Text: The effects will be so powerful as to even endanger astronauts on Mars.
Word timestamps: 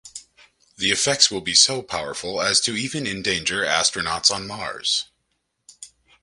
The 0.77 0.89
effects 0.89 1.29
will 1.29 1.41
be 1.41 1.53
so 1.53 1.83
powerful 1.83 2.41
as 2.41 2.59
to 2.61 2.75
even 2.75 3.05
endanger 3.05 3.63
astronauts 3.63 4.31
on 4.31 4.47
Mars. 4.47 5.05